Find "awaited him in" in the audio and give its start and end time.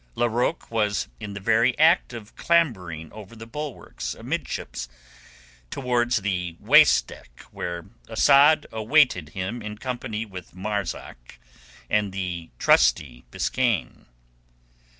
8.71-9.77